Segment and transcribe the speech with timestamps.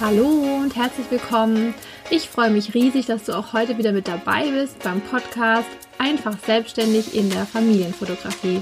[0.00, 0.26] Hallo
[0.60, 1.72] und herzlich willkommen.
[2.10, 5.68] Ich freue mich riesig, dass du auch heute wieder mit dabei bist beim Podcast
[5.98, 8.60] Einfach selbstständig in der Familienfotografie.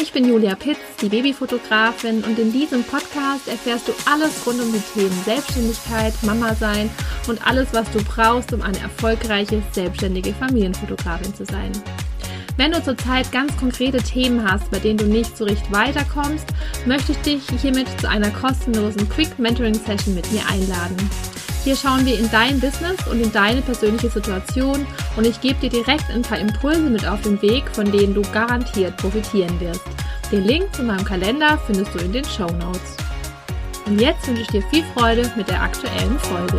[0.00, 4.72] Ich bin Julia Pitz, die Babyfotografin und in diesem Podcast erfährst du alles rund um
[4.72, 6.88] die Themen Selbstständigkeit, Mama sein
[7.26, 11.72] und alles, was du brauchst, um eine erfolgreiche selbstständige Familienfotografin zu sein.
[12.56, 16.46] Wenn du zurzeit ganz konkrete Themen hast, bei denen du nicht so richtig weiterkommst,
[16.84, 20.96] möchte ich dich hiermit zu einer kostenlosen Quick Mentoring Session mit mir einladen.
[21.64, 24.84] Hier schauen wir in dein Business und in deine persönliche Situation
[25.16, 28.22] und ich gebe dir direkt ein paar Impulse mit auf den Weg, von denen du
[28.32, 29.84] garantiert profitieren wirst.
[30.30, 32.96] Den Link zu meinem Kalender findest du in den Show Notes.
[33.86, 36.58] Und jetzt wünsche ich dir viel Freude mit der aktuellen Folge.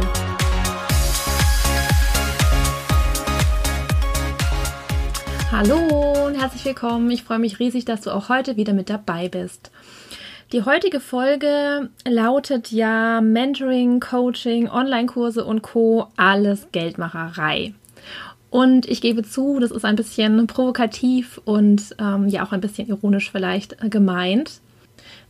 [5.55, 7.11] Hallo und herzlich willkommen.
[7.11, 9.69] Ich freue mich riesig, dass du auch heute wieder mit dabei bist.
[10.51, 16.07] Die heutige Folge lautet ja Mentoring, Coaching, Online-Kurse und Co.
[16.17, 17.75] alles Geldmacherei.
[18.49, 22.87] Und ich gebe zu, das ist ein bisschen provokativ und ähm, ja auch ein bisschen
[22.87, 24.59] ironisch vielleicht gemeint.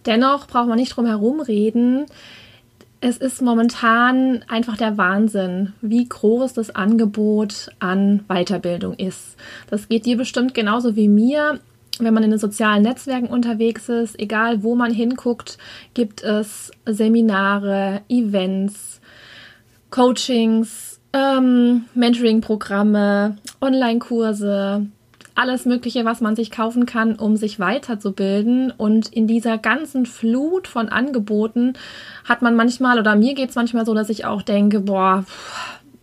[0.05, 2.05] Dennoch braucht man nicht drum herum reden
[3.03, 9.35] es ist momentan einfach der Wahnsinn, wie groß das Angebot an Weiterbildung ist.
[9.69, 11.59] Das geht dir bestimmt genauso wie mir.
[11.99, 15.57] Wenn man in den sozialen Netzwerken unterwegs ist, egal wo man hinguckt,
[15.93, 19.01] gibt es Seminare, Events,
[19.89, 24.87] Coachings, ähm, Mentoring-Programme, Online-Kurse,
[25.35, 28.71] alles Mögliche, was man sich kaufen kann, um sich weiterzubilden.
[28.71, 31.73] Und in dieser ganzen Flut von Angeboten
[32.25, 35.25] hat man manchmal, oder mir geht es manchmal so, dass ich auch denke, boah,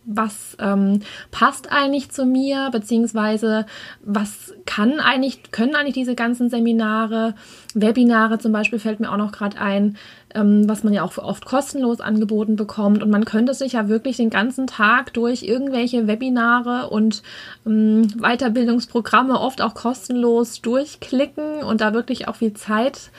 [0.05, 3.67] was ähm, passt eigentlich zu mir, beziehungsweise
[4.03, 7.35] was kann eigentlich, können eigentlich diese ganzen Seminare,
[7.75, 9.97] Webinare zum Beispiel fällt mir auch noch gerade ein,
[10.35, 13.03] ähm, was man ja auch oft kostenlos angeboten bekommt.
[13.03, 17.23] Und man könnte sich ja wirklich den ganzen Tag durch irgendwelche Webinare und
[17.67, 23.11] ähm, Weiterbildungsprogramme, oft auch kostenlos, durchklicken und da wirklich auch viel Zeit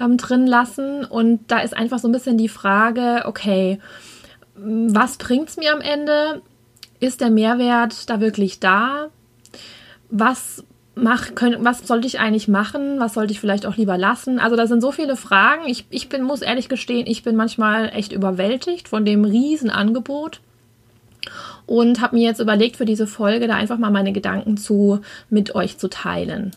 [0.00, 1.04] ähm, drin lassen.
[1.04, 3.78] Und da ist einfach so ein bisschen die Frage, okay,
[4.62, 6.42] was bringt es mir am Ende?
[6.98, 9.08] Ist der Mehrwert da wirklich da?
[10.10, 13.00] Was mach, können, was sollte ich eigentlich machen?
[13.00, 14.38] Was sollte ich vielleicht auch lieber lassen?
[14.38, 15.62] Also da sind so viele Fragen.
[15.66, 20.40] Ich, ich bin, muss ehrlich gestehen, ich bin manchmal echt überwältigt von dem Riesenangebot
[21.66, 25.54] und habe mir jetzt überlegt, für diese Folge da einfach mal meine Gedanken zu mit
[25.54, 26.52] euch zu teilen.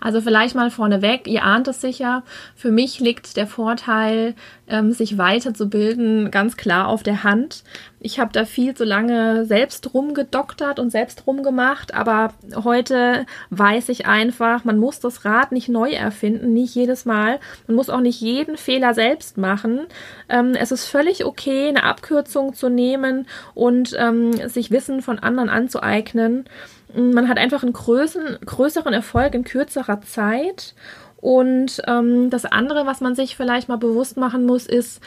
[0.00, 2.22] Also vielleicht mal vorneweg, ihr ahnt es sicher,
[2.54, 4.34] für mich liegt der Vorteil,
[4.68, 7.64] ähm, sich weiterzubilden, ganz klar auf der Hand.
[8.00, 14.06] Ich habe da viel zu lange selbst rumgedoktert und selbst rumgemacht, aber heute weiß ich
[14.06, 17.40] einfach, man muss das Rad nicht neu erfinden, nicht jedes Mal.
[17.66, 19.86] Man muss auch nicht jeden Fehler selbst machen.
[20.28, 25.48] Ähm, es ist völlig okay, eine Abkürzung zu nehmen und ähm, sich Wissen von anderen
[25.48, 26.44] anzueignen.
[26.94, 30.74] Man hat einfach einen größeren, größeren Erfolg in kürzerer Zeit.
[31.20, 35.00] Und ähm, das andere, was man sich vielleicht mal bewusst machen muss, ist,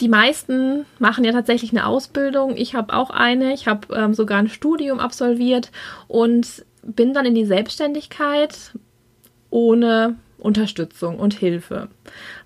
[0.00, 2.56] die meisten machen ja tatsächlich eine Ausbildung.
[2.56, 3.52] Ich habe auch eine.
[3.52, 5.70] Ich habe ähm, sogar ein Studium absolviert
[6.08, 8.72] und bin dann in die Selbstständigkeit
[9.50, 10.16] ohne
[10.46, 11.88] Unterstützung und Hilfe.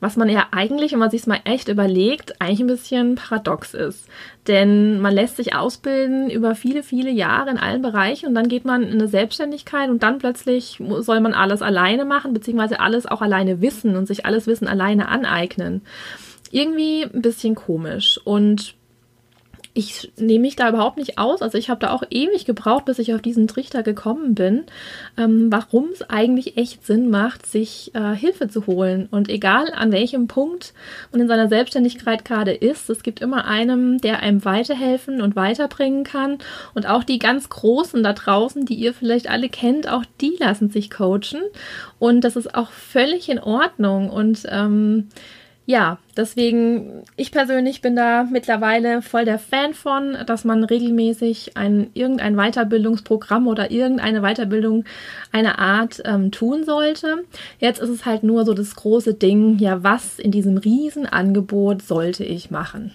[0.01, 3.75] Was man ja eigentlich, wenn man sich es mal echt überlegt, eigentlich ein bisschen paradox
[3.75, 4.09] ist.
[4.49, 8.65] Denn man lässt sich ausbilden über viele, viele Jahre in allen Bereichen und dann geht
[8.65, 13.21] man in eine Selbstständigkeit und dann plötzlich soll man alles alleine machen, beziehungsweise alles auch
[13.21, 15.83] alleine wissen und sich alles Wissen alleine aneignen.
[16.51, 18.75] Irgendwie ein bisschen komisch und
[19.81, 21.41] ich nehme mich da überhaupt nicht aus.
[21.41, 24.65] Also ich habe da auch ewig gebraucht, bis ich auf diesen Trichter gekommen bin,
[25.17, 29.09] ähm, warum es eigentlich echt Sinn macht, sich äh, Hilfe zu holen.
[29.11, 30.75] Und egal an welchem Punkt
[31.13, 36.05] man in seiner Selbstständigkeit gerade ist, es gibt immer einen, der einem weiterhelfen und weiterbringen
[36.05, 36.37] kann.
[36.75, 40.69] Und auch die ganz Großen da draußen, die ihr vielleicht alle kennt, auch die lassen
[40.69, 41.41] sich coachen.
[41.99, 44.11] Und das ist auch völlig in Ordnung.
[44.11, 45.09] Und ähm,
[45.71, 51.91] ja, deswegen, ich persönlich bin da mittlerweile voll der Fan von, dass man regelmäßig ein,
[51.95, 54.85] irgendein Weiterbildungsprogramm oder irgendeine Weiterbildung
[55.31, 57.19] einer Art ähm, tun sollte.
[57.61, 62.25] Jetzt ist es halt nur so das große Ding, ja, was in diesem Riesenangebot sollte
[62.25, 62.93] ich machen?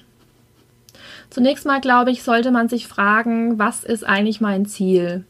[1.29, 5.23] Zunächst mal, glaube ich, sollte man sich fragen, was ist eigentlich mein Ziel?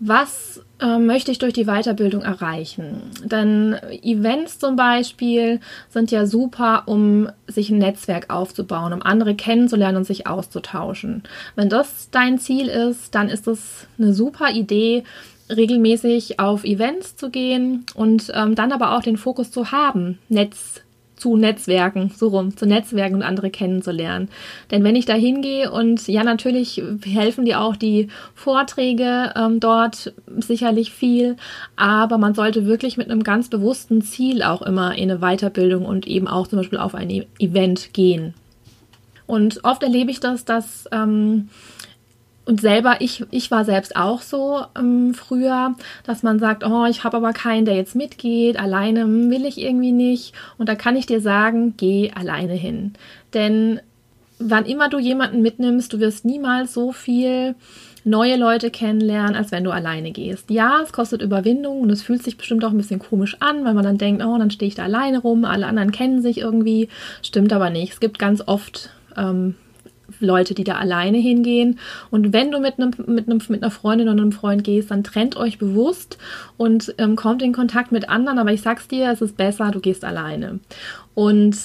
[0.00, 3.02] Was äh, möchte ich durch die Weiterbildung erreichen?
[3.24, 9.98] Denn Events zum Beispiel sind ja super, um sich ein Netzwerk aufzubauen, um andere kennenzulernen
[9.98, 11.24] und sich auszutauschen.
[11.56, 15.02] Wenn das dein Ziel ist, dann ist es eine super Idee,
[15.50, 20.82] regelmäßig auf Events zu gehen und ähm, dann aber auch den Fokus zu haben, Netz
[21.18, 24.28] zu Netzwerken, so rum, zu Netzwerken und andere kennenzulernen.
[24.70, 30.12] Denn wenn ich da hingehe und ja, natürlich helfen dir auch die Vorträge ähm, dort
[30.38, 31.36] sicherlich viel,
[31.76, 36.06] aber man sollte wirklich mit einem ganz bewussten Ziel auch immer in eine Weiterbildung und
[36.06, 38.34] eben auch zum Beispiel auf ein e Event gehen.
[39.26, 41.50] Und oft erlebe ich das, dass ähm,
[42.48, 45.74] und selber, ich, ich war selbst auch so ähm, früher,
[46.04, 49.92] dass man sagt, oh, ich habe aber keinen, der jetzt mitgeht, alleine will ich irgendwie
[49.92, 50.32] nicht.
[50.56, 52.94] Und da kann ich dir sagen, geh alleine hin.
[53.34, 53.80] Denn
[54.38, 57.54] wann immer du jemanden mitnimmst, du wirst niemals so viel
[58.04, 60.48] neue Leute kennenlernen, als wenn du alleine gehst.
[60.48, 63.74] Ja, es kostet Überwindung und es fühlt sich bestimmt auch ein bisschen komisch an, weil
[63.74, 66.88] man dann denkt, oh, dann stehe ich da alleine rum, alle anderen kennen sich irgendwie.
[67.20, 67.92] Stimmt aber nicht.
[67.92, 69.54] Es gibt ganz oft ähm,
[70.20, 71.78] Leute, die da alleine hingehen.
[72.10, 75.04] Und wenn du mit, einem, mit, einem, mit einer Freundin oder einem Freund gehst, dann
[75.04, 76.18] trennt euch bewusst
[76.56, 78.38] und ähm, kommt in Kontakt mit anderen.
[78.38, 80.60] Aber ich sag's dir, es ist besser, du gehst alleine.
[81.14, 81.56] Und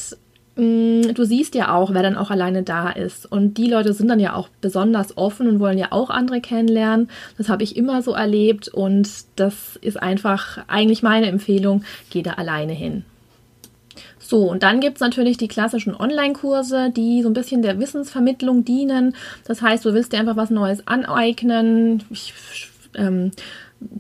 [0.55, 3.31] mm, du siehst ja auch, wer dann auch alleine da ist.
[3.31, 7.09] Und die Leute sind dann ja auch besonders offen und wollen ja auch andere kennenlernen.
[7.37, 12.33] Das habe ich immer so erlebt und das ist einfach eigentlich meine Empfehlung, geh da
[12.33, 13.05] alleine hin.
[14.33, 18.65] So, und dann gibt es natürlich die klassischen Online-Kurse, die so ein bisschen der Wissensvermittlung
[18.65, 19.15] dienen.
[19.45, 22.01] Das heißt, du willst dir einfach was Neues aneignen.
[22.09, 22.33] Ich,
[22.95, 23.29] ähm,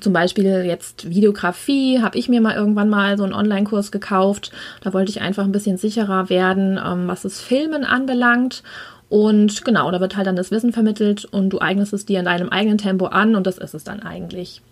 [0.01, 4.51] zum Beispiel jetzt Videografie, habe ich mir mal irgendwann mal so einen Online-Kurs gekauft.
[4.81, 8.63] Da wollte ich einfach ein bisschen sicherer werden, ähm, was das Filmen anbelangt.
[9.09, 12.25] Und genau, da wird halt dann das Wissen vermittelt und du eignest es dir in
[12.25, 14.63] deinem eigenen Tempo an und das ist es dann eigentlich.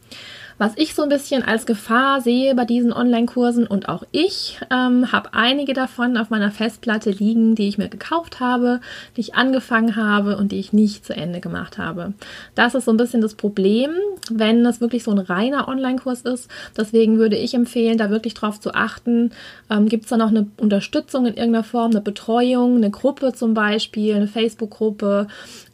[0.61, 5.11] Was ich so ein bisschen als Gefahr sehe bei diesen Online-Kursen und auch ich ähm,
[5.11, 8.79] habe einige davon auf meiner Festplatte liegen, die ich mir gekauft habe,
[9.17, 12.13] die ich angefangen habe und die ich nicht zu Ende gemacht habe.
[12.53, 13.89] Das ist so ein bisschen das Problem,
[14.29, 16.47] wenn das wirklich so ein reiner Online-Kurs ist.
[16.77, 19.31] Deswegen würde ich empfehlen, da wirklich drauf zu achten.
[19.67, 23.55] Ähm, Gibt es da noch eine Unterstützung in irgendeiner Form, eine Betreuung, eine Gruppe zum
[23.55, 25.25] Beispiel, eine Facebook-Gruppe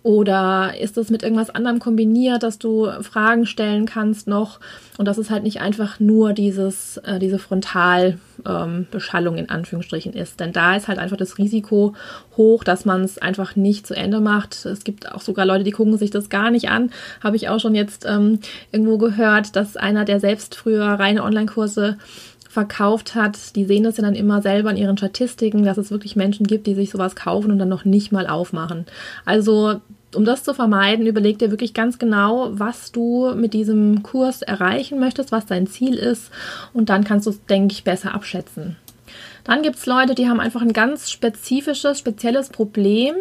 [0.08, 4.62] oder ist das mit irgendwas anderem kombiniert, dass du Fragen stellen kannst noch?
[4.98, 10.40] Und dass es halt nicht einfach nur dieses, äh, diese Frontalbeschallung ähm, in Anführungsstrichen ist.
[10.40, 11.94] Denn da ist halt einfach das Risiko
[12.38, 14.66] hoch, dass man es einfach nicht zu Ende macht.
[14.66, 16.92] Es gibt auch sogar Leute, die gucken sich das gar nicht an.
[17.22, 18.40] Habe ich auch schon jetzt ähm,
[18.72, 21.98] irgendwo gehört, dass einer, der selbst früher reine Online-Kurse
[22.48, 26.16] verkauft hat, die sehen das ja dann immer selber in ihren Statistiken, dass es wirklich
[26.16, 28.86] Menschen gibt, die sich sowas kaufen und dann noch nicht mal aufmachen.
[29.26, 29.82] Also
[30.18, 35.00] um das zu vermeiden, überleg dir wirklich ganz genau, was du mit diesem Kurs erreichen
[35.00, 36.32] möchtest, was dein Ziel ist
[36.74, 38.76] und dann kannst du es, denke ich, besser abschätzen.
[39.44, 43.16] Dann gibt es Leute, die haben einfach ein ganz spezifisches, spezielles Problem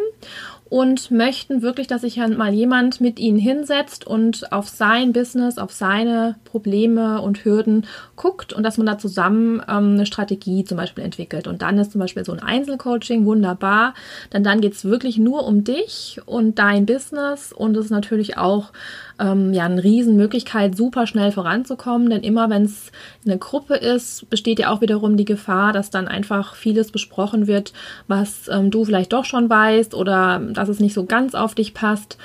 [0.68, 5.70] und möchten wirklich, dass sich mal jemand mit ihnen hinsetzt und auf sein Business, auf
[5.70, 7.86] seine Probleme und Hürden
[8.16, 11.46] guckt und dass man da zusammen ähm, eine Strategie zum Beispiel entwickelt.
[11.46, 13.94] Und dann ist zum Beispiel so ein Einzelcoaching wunderbar,
[14.32, 18.36] denn dann geht es wirklich nur um dich und dein Business und es ist natürlich
[18.36, 18.72] auch
[19.18, 22.90] ähm, ja eine Riesenmöglichkeit, super schnell voranzukommen, denn immer wenn es
[23.24, 27.72] eine Gruppe ist, besteht ja auch wiederum die Gefahr, dass dann einfach vieles besprochen wird,
[28.08, 31.74] was ähm, du vielleicht doch schon weißt oder dass es nicht so ganz auf dich
[31.74, 32.18] passt.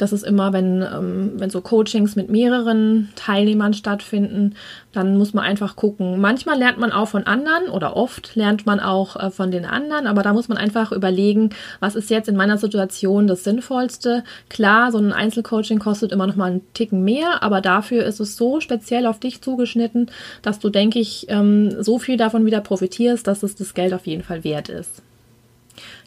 [0.00, 4.54] Das ist immer, wenn, ähm, wenn so Coachings mit mehreren Teilnehmern stattfinden,
[4.92, 6.20] dann muss man einfach gucken.
[6.22, 10.06] Manchmal lernt man auch von anderen oder oft lernt man auch äh, von den anderen,
[10.06, 14.24] aber da muss man einfach überlegen, was ist jetzt in meiner Situation das Sinnvollste.
[14.48, 18.36] Klar, so ein Einzelcoaching kostet immer noch mal einen Ticken mehr, aber dafür ist es
[18.36, 23.26] so speziell auf dich zugeschnitten, dass du, denke ich, ähm, so viel davon wieder profitierst,
[23.26, 25.02] dass es das Geld auf jeden Fall wert ist.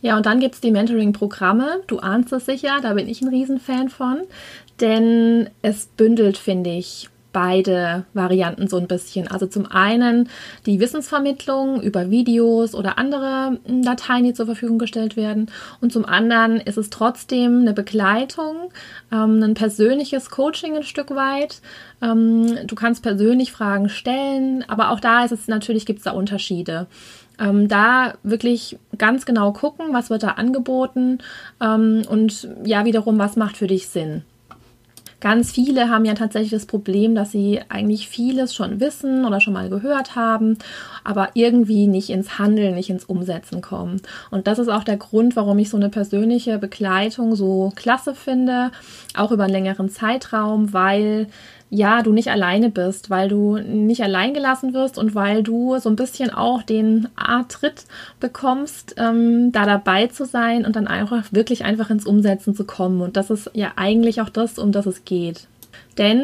[0.02, 1.82] Ja, und dann gibt es die Mentoring-Programme.
[1.88, 4.22] Du ahnst es sicher, da bin ich ein Riesenfan von.
[4.80, 9.28] Denn es bündelt, finde ich, beide Varianten so ein bisschen.
[9.28, 10.30] Also zum einen
[10.66, 15.52] die Wissensvermittlung über Videos oder andere hm, Dateien, die zur Verfügung gestellt werden.
[15.82, 18.70] Und zum anderen ist es trotzdem eine Begleitung,
[19.12, 21.62] ähm, ein persönliches Coaching ein Stück weit.
[22.02, 26.12] Ähm, du kannst persönlich Fragen stellen, aber auch da ist es natürlich, gibt es da
[26.12, 26.88] Unterschiede.
[27.40, 31.18] Ähm, da wirklich ganz genau gucken, was wird da angeboten
[31.62, 34.24] ähm, und ja, wiederum, was macht für dich Sinn.
[35.24, 39.54] Ganz viele haben ja tatsächlich das Problem, dass sie eigentlich vieles schon wissen oder schon
[39.54, 40.58] mal gehört haben,
[41.06, 44.02] aber irgendwie nicht ins Handeln, nicht ins Umsetzen kommen.
[44.32, 48.72] Und das ist auch der Grund, warum ich so eine persönliche Begleitung so klasse finde,
[49.16, 51.28] auch über einen längeren Zeitraum, weil
[51.74, 55.90] ja, du nicht alleine bist, weil du nicht allein gelassen wirst und weil du so
[55.90, 57.86] ein bisschen auch den A-Tritt
[58.20, 63.02] bekommst, ähm, da dabei zu sein und dann einfach wirklich einfach ins Umsetzen zu kommen.
[63.02, 65.48] Und das ist ja eigentlich auch das, um das es geht.
[65.98, 66.22] Denn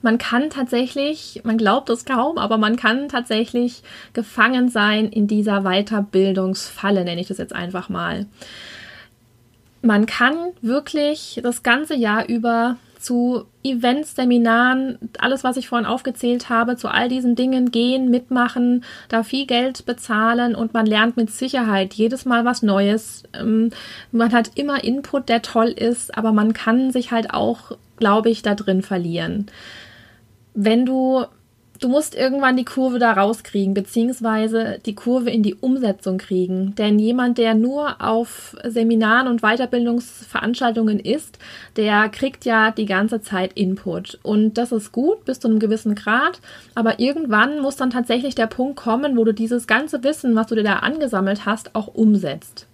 [0.00, 3.82] man kann tatsächlich, man glaubt es kaum, aber man kann tatsächlich
[4.14, 8.24] gefangen sein in dieser Weiterbildungsfalle, nenne ich das jetzt einfach mal.
[9.82, 16.48] Man kann wirklich das ganze Jahr über zu Events, Seminaren, alles, was ich vorhin aufgezählt
[16.48, 21.30] habe, zu all diesen Dingen gehen, mitmachen, da viel Geld bezahlen und man lernt mit
[21.30, 23.24] Sicherheit jedes Mal was Neues.
[23.38, 23.70] Ähm,
[24.12, 28.42] man hat immer Input, der toll ist, aber man kann sich halt auch, glaube ich,
[28.42, 29.46] da drin verlieren.
[30.54, 31.24] Wenn du
[31.80, 36.74] du musst irgendwann die Kurve da rauskriegen, beziehungsweise die Kurve in die Umsetzung kriegen.
[36.76, 41.38] Denn jemand, der nur auf Seminaren und Weiterbildungsveranstaltungen ist,
[41.76, 44.18] der kriegt ja die ganze Zeit Input.
[44.22, 46.40] Und das ist gut bis zu einem gewissen Grad.
[46.74, 50.54] Aber irgendwann muss dann tatsächlich der Punkt kommen, wo du dieses ganze Wissen, was du
[50.54, 52.66] dir da angesammelt hast, auch umsetzt.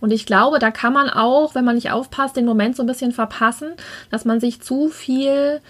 [0.00, 2.86] Und ich glaube, da kann man auch, wenn man nicht aufpasst, den Moment so ein
[2.86, 3.68] bisschen verpassen,
[4.10, 5.60] dass man sich zu viel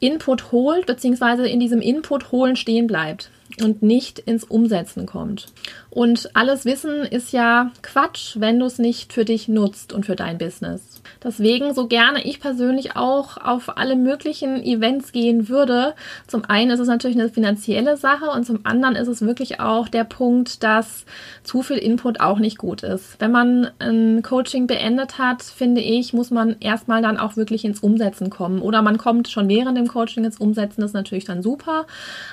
[0.00, 3.30] Input holt, beziehungsweise in diesem Input holen stehen bleibt
[3.62, 5.46] und nicht ins Umsetzen kommt.
[5.90, 10.16] Und alles Wissen ist ja Quatsch, wenn du es nicht für dich nutzt und für
[10.16, 11.00] dein Business.
[11.22, 15.94] Deswegen, so gerne ich persönlich auch auf alle möglichen Events gehen würde,
[16.26, 19.88] zum einen ist es natürlich eine finanzielle Sache und zum anderen ist es wirklich auch
[19.88, 21.04] der Punkt, dass
[21.42, 23.16] zu viel Input auch nicht gut ist.
[23.18, 27.80] Wenn man ein Coaching beendet hat, finde ich, muss man erstmal dann auch wirklich ins
[27.80, 28.60] Umsetzen kommen.
[28.60, 31.86] Oder man kommt schon während dem Coaching ins Umsetzen, das ist natürlich dann super.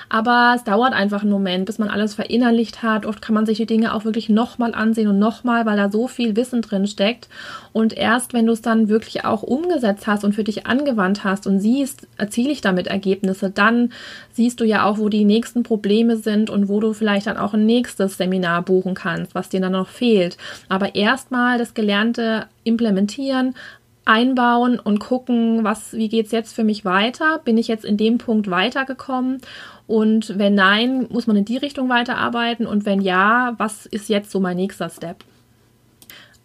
[0.08, 3.06] Aber es dauert einfach einen Moment, bis man alles verinnerlicht hat.
[3.06, 6.08] Oft kann man sich die Dinge auch wirklich nochmal ansehen und nochmal, weil da so
[6.08, 7.28] viel Wissen drin steckt.
[7.72, 11.46] Und erst wenn du es dann wirklich auch umgesetzt hast und für dich angewandt hast
[11.46, 13.92] und siehst, erziele ich damit Ergebnisse, dann
[14.32, 17.54] siehst du ja auch, wo die nächsten Probleme sind und wo du vielleicht dann auch
[17.54, 20.36] ein nächstes Seminar buchen kannst, was dir dann noch fehlt.
[20.68, 23.54] Aber erstmal das Gelernte implementieren,
[24.06, 27.40] einbauen und gucken, was, wie geht's jetzt für mich weiter?
[27.44, 29.40] Bin ich jetzt in dem Punkt weitergekommen?
[29.86, 32.66] Und wenn nein, muss man in die Richtung weiterarbeiten?
[32.66, 35.18] Und wenn ja, was ist jetzt so mein nächster Step?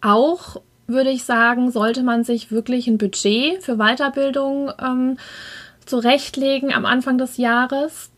[0.00, 5.16] Auch würde ich sagen, sollte man sich wirklich ein Budget für Weiterbildung ähm,
[5.86, 8.10] zurechtlegen am Anfang des Jahres.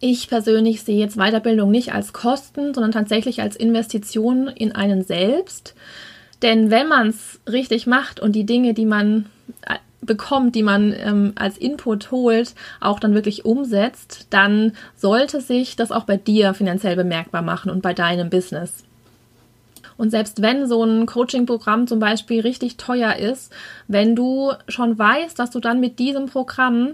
[0.00, 5.74] Ich persönlich sehe jetzt Weiterbildung nicht als Kosten, sondern tatsächlich als Investition in einen selbst.
[6.44, 9.24] Denn wenn man es richtig macht und die Dinge, die man
[9.66, 15.74] äh, bekommt, die man ähm, als Input holt, auch dann wirklich umsetzt, dann sollte sich
[15.74, 18.84] das auch bei dir finanziell bemerkbar machen und bei deinem Business.
[19.96, 23.50] Und selbst wenn so ein Coaching-Programm zum Beispiel richtig teuer ist,
[23.88, 26.90] wenn du schon weißt, dass du dann mit diesem Programm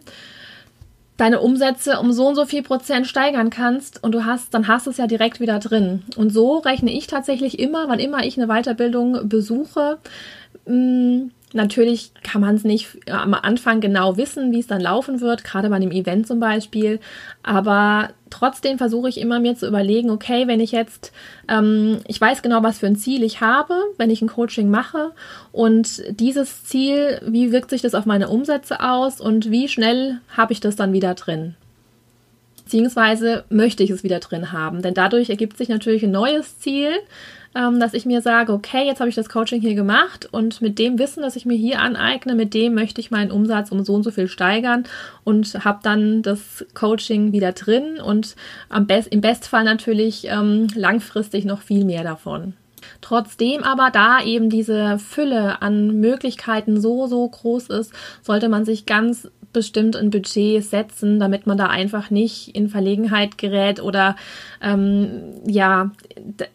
[1.20, 4.86] deine Umsätze um so und so viel Prozent steigern kannst und du hast, dann hast
[4.86, 6.02] du es ja direkt wieder drin.
[6.16, 9.98] Und so rechne ich tatsächlich immer, wann immer ich eine Weiterbildung besuche,
[10.64, 15.21] mh, mm, Natürlich kann man es nicht am Anfang genau wissen, wie es dann laufen
[15.21, 17.00] wird, gerade bei einem Event zum Beispiel.
[17.42, 21.12] Aber trotzdem versuche ich immer mir zu überlegen, okay, wenn ich jetzt,
[21.49, 25.11] ähm, ich weiß genau, was für ein Ziel ich habe, wenn ich ein Coaching mache
[25.50, 30.52] und dieses Ziel, wie wirkt sich das auf meine Umsätze aus und wie schnell habe
[30.52, 31.57] ich das dann wieder drin?
[32.62, 36.92] Beziehungsweise möchte ich es wieder drin haben, denn dadurch ergibt sich natürlich ein neues Ziel,
[37.54, 40.78] ähm, dass ich mir sage, okay, jetzt habe ich das Coaching hier gemacht und mit
[40.78, 43.95] dem Wissen, das ich mir hier aneigne, mit dem möchte ich meinen Umsatz um so
[43.95, 44.85] und so viel steigern
[45.25, 48.37] und habe dann das Coaching wieder drin und
[48.69, 52.54] am best, im Bestfall natürlich ähm, langfristig noch viel mehr davon.
[53.00, 57.92] Trotzdem aber, da eben diese Fülle an Möglichkeiten so, so groß ist,
[58.23, 63.38] sollte man sich ganz bestimmt ein Budget setzen, damit man da einfach nicht in Verlegenheit
[63.38, 64.16] gerät oder
[64.62, 65.90] ähm, ja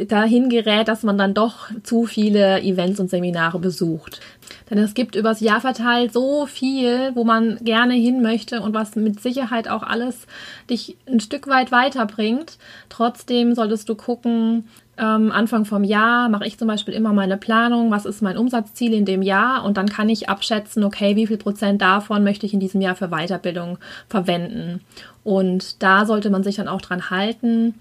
[0.07, 4.21] dahin gerät, dass man dann doch zu viele Events und Seminare besucht.
[4.69, 8.95] Denn es gibt übers Jahr verteilt so viel, wo man gerne hin möchte und was
[8.95, 10.27] mit Sicherheit auch alles
[10.69, 12.57] dich ein Stück weit weiterbringt.
[12.89, 14.65] Trotzdem solltest du gucken,
[14.97, 18.93] ähm, Anfang vom Jahr mache ich zum Beispiel immer meine Planung, was ist mein Umsatzziel
[18.93, 22.53] in dem Jahr und dann kann ich abschätzen, okay, wie viel Prozent davon möchte ich
[22.53, 24.81] in diesem Jahr für Weiterbildung verwenden.
[25.23, 27.75] Und da sollte man sich dann auch dran halten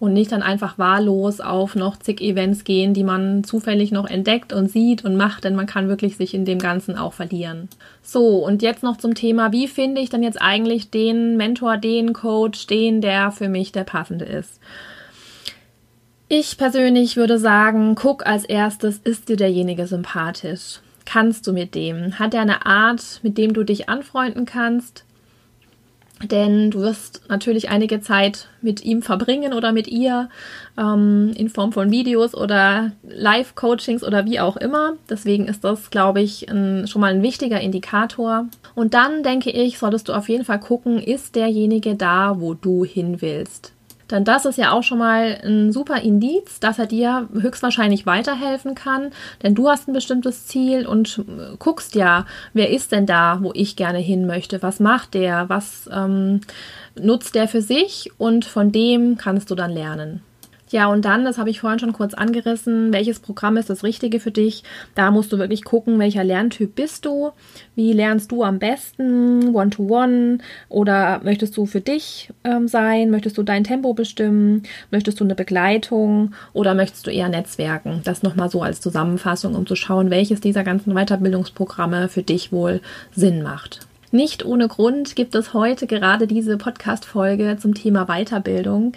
[0.00, 4.52] und nicht dann einfach wahllos auf noch zig Events gehen, die man zufällig noch entdeckt
[4.52, 7.68] und sieht und macht, denn man kann wirklich sich in dem Ganzen auch verlieren.
[8.02, 12.12] So, und jetzt noch zum Thema, wie finde ich dann jetzt eigentlich den Mentor, den
[12.12, 14.60] Coach, den, der für mich der passende ist?
[16.30, 20.80] Ich persönlich würde sagen, guck als erstes, ist dir derjenige sympathisch?
[21.06, 22.18] Kannst du mit dem?
[22.18, 25.04] Hat er eine Art, mit dem du dich anfreunden kannst?
[26.22, 30.28] denn du wirst natürlich einige Zeit mit ihm verbringen oder mit ihr
[30.76, 34.94] ähm, in Form von Videos oder Live-Coachings oder wie auch immer.
[35.08, 38.46] Deswegen ist das, glaube ich, ein, schon mal ein wichtiger Indikator.
[38.74, 42.84] Und dann denke ich, solltest du auf jeden Fall gucken, ist derjenige da, wo du
[42.84, 43.72] hin willst.
[44.10, 48.74] Denn das ist ja auch schon mal ein super Indiz, dass er dir höchstwahrscheinlich weiterhelfen
[48.74, 49.10] kann.
[49.42, 51.22] Denn du hast ein bestimmtes Ziel und
[51.58, 54.62] guckst ja, wer ist denn da, wo ich gerne hin möchte?
[54.62, 55.48] Was macht der?
[55.48, 56.40] Was ähm,
[56.98, 58.10] nutzt der für sich?
[58.18, 60.22] Und von dem kannst du dann lernen.
[60.70, 64.20] Ja, und dann, das habe ich vorhin schon kurz angerissen, welches Programm ist das Richtige
[64.20, 64.64] für dich?
[64.94, 67.30] Da musst du wirklich gucken, welcher Lerntyp bist du?
[67.74, 69.54] Wie lernst du am besten?
[69.54, 70.36] One-to-one?
[70.36, 70.38] -one?
[70.68, 73.10] Oder möchtest du für dich ähm, sein?
[73.10, 74.62] Möchtest du dein Tempo bestimmen?
[74.90, 76.34] Möchtest du eine Begleitung?
[76.52, 78.02] Oder möchtest du eher Netzwerken?
[78.04, 82.80] Das nochmal so als Zusammenfassung, um zu schauen, welches dieser ganzen Weiterbildungsprogramme für dich wohl
[83.12, 83.87] Sinn macht.
[84.10, 88.92] Nicht ohne Grund gibt es heute gerade diese Podcast-Folge zum Thema Weiterbildung,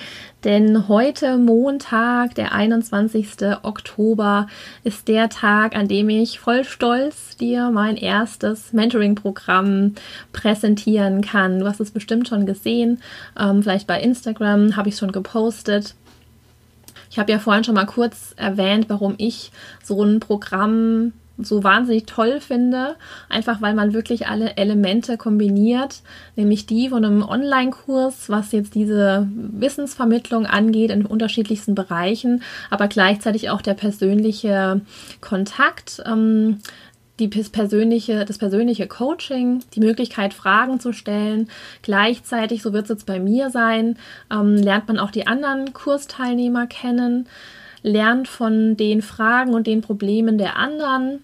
[0.45, 3.27] denn heute Montag, der 21.
[3.63, 4.47] Oktober,
[4.85, 9.95] ist der Tag, an dem ich voll stolz dir mein erstes Mentoring-Programm
[10.31, 11.59] präsentieren kann.
[11.59, 13.01] Du hast es bestimmt schon gesehen,
[13.37, 15.93] ähm, vielleicht bei Instagram habe ich es schon gepostet.
[17.09, 19.51] Ich habe ja vorhin schon mal kurz erwähnt, warum ich
[19.83, 21.11] so ein Programm
[21.43, 22.95] so wahnsinnig toll finde,
[23.29, 26.01] einfach weil man wirklich alle Elemente kombiniert,
[26.35, 33.49] nämlich die von einem Online-Kurs, was jetzt diese Wissensvermittlung angeht in unterschiedlichsten Bereichen, aber gleichzeitig
[33.49, 34.81] auch der persönliche
[35.21, 36.01] Kontakt.
[36.05, 36.59] Ähm,
[37.21, 41.49] die persönliche, das persönliche Coaching, die Möglichkeit, Fragen zu stellen.
[41.83, 43.97] Gleichzeitig, so wird es jetzt bei mir sein,
[44.31, 47.27] ähm, lernt man auch die anderen Kursteilnehmer kennen,
[47.83, 51.19] lernt von den Fragen und den Problemen der anderen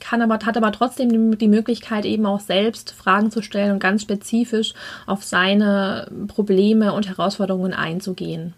[0.00, 4.02] kann aber, hat aber trotzdem die Möglichkeit, eben auch selbst Fragen zu stellen und ganz
[4.02, 4.74] spezifisch
[5.06, 8.54] auf seine Probleme und Herausforderungen einzugehen.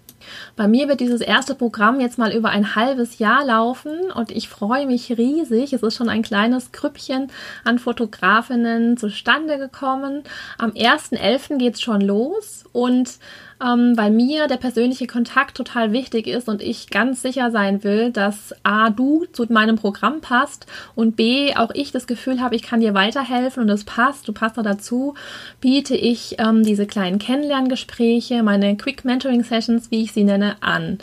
[0.57, 4.49] Bei mir wird dieses erste Programm jetzt mal über ein halbes Jahr laufen und ich
[4.49, 5.73] freue mich riesig.
[5.73, 7.29] Es ist schon ein kleines Krüppchen
[7.65, 10.23] an Fotografinnen zustande gekommen.
[10.59, 11.59] Am 1.11.
[11.59, 13.19] geht es schon los und
[13.63, 18.11] ähm, weil mir der persönliche Kontakt total wichtig ist und ich ganz sicher sein will,
[18.11, 22.63] dass A, du zu meinem Programm passt und B, auch ich das Gefühl habe, ich
[22.63, 25.15] kann dir weiterhelfen und es passt, du passt da dazu,
[25.61, 30.99] biete ich ähm, diese kleinen Kennenlerngespräche, meine Quick Mentoring Sessions, wie ich sie nenne, an.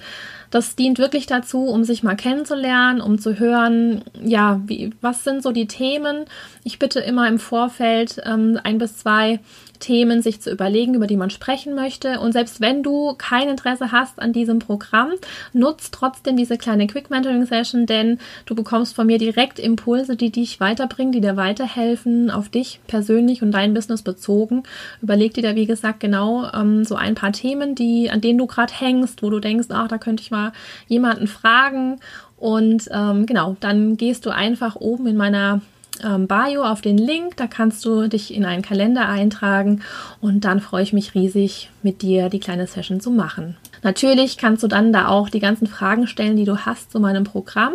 [0.51, 5.43] Das dient wirklich dazu, um sich mal kennenzulernen, um zu hören, ja, wie, was sind
[5.43, 6.25] so die Themen.
[6.63, 9.39] Ich bitte immer im Vorfeld ähm, ein bis zwei
[9.79, 12.19] Themen sich zu überlegen, über die man sprechen möchte.
[12.19, 15.11] Und selbst wenn du kein Interesse hast an diesem Programm,
[15.53, 20.31] nutzt trotzdem diese kleine Quick Mentoring Session, denn du bekommst von mir direkt Impulse, die
[20.31, 24.63] dich weiterbringen, die dir weiterhelfen, auf dich persönlich und dein Business bezogen.
[25.01, 28.47] Überleg dir da, wie gesagt, genau ähm, so ein paar Themen, die, an denen du
[28.47, 30.51] gerade hängst, wo du denkst, ach, da könnte ich mal
[30.87, 31.99] jemanden fragen.
[32.37, 35.61] Und ähm, genau, dann gehst du einfach oben in meiner
[36.03, 37.37] ähm, Bio auf den Link.
[37.37, 39.81] Da kannst du dich in einen Kalender eintragen
[40.21, 43.57] und dann freue ich mich riesig, mit dir die kleine Session zu machen.
[43.83, 47.23] Natürlich kannst du dann da auch die ganzen Fragen stellen, die du hast zu meinem
[47.23, 47.73] Programm.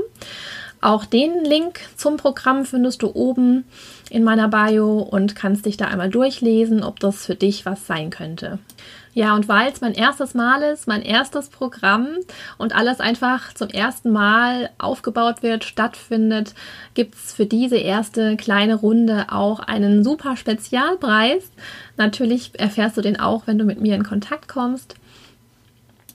[0.81, 3.65] Auch den Link zum Programm findest du oben
[4.11, 8.11] in meiner Bio und kannst dich da einmal durchlesen, ob das für dich was sein
[8.11, 8.59] könnte.
[9.15, 12.09] Ja, und weil es mein erstes Mal ist, mein erstes Programm
[12.59, 16.55] und alles einfach zum ersten Mal aufgebaut wird, stattfindet,
[16.95, 21.53] gibt es für diese erste kleine Runde auch einen super Spezialpreis.
[21.97, 24.97] Natürlich erfährst du den auch, wenn du mit mir in Kontakt kommst.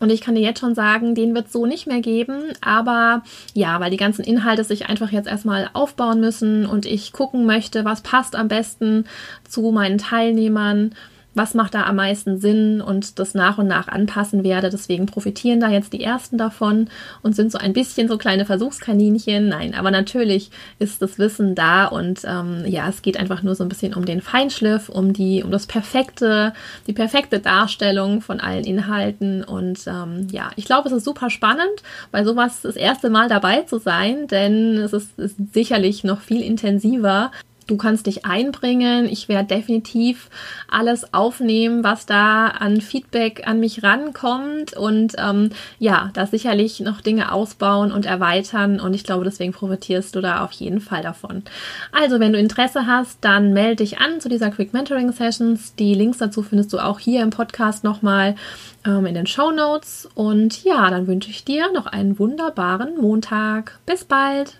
[0.01, 2.53] Und ich kann dir jetzt schon sagen, den wird es so nicht mehr geben.
[2.59, 7.45] Aber ja, weil die ganzen Inhalte sich einfach jetzt erstmal aufbauen müssen und ich gucken
[7.45, 9.05] möchte, was passt am besten
[9.47, 10.91] zu meinen Teilnehmern
[11.35, 14.69] was macht da am meisten Sinn und das nach und nach anpassen werde.
[14.69, 16.89] Deswegen profitieren da jetzt die ersten davon
[17.21, 19.47] und sind so ein bisschen so kleine Versuchskaninchen.
[19.47, 23.63] Nein, aber natürlich ist das Wissen da und ähm, ja, es geht einfach nur so
[23.63, 26.53] ein bisschen um den Feinschliff, um die, um das perfekte,
[26.87, 29.43] die perfekte Darstellung von allen Inhalten.
[29.43, 33.61] Und ähm, ja, ich glaube, es ist super spannend, bei sowas das erste Mal dabei
[33.61, 37.31] zu sein, denn es ist, ist sicherlich noch viel intensiver
[37.69, 39.05] Du kannst dich einbringen.
[39.05, 40.31] Ich werde definitiv
[40.67, 47.01] alles aufnehmen, was da an Feedback an mich rankommt und ähm, ja, da sicherlich noch
[47.01, 51.43] Dinge ausbauen und erweitern und ich glaube, deswegen profitierst du da auf jeden Fall davon.
[51.91, 55.75] Also, wenn du Interesse hast, dann melde dich an zu dieser Quick Mentoring Sessions.
[55.75, 58.33] Die Links dazu findest du auch hier im Podcast nochmal
[58.83, 63.77] ähm, in den Show Notes und ja, dann wünsche ich dir noch einen wunderbaren Montag.
[63.85, 64.59] Bis bald!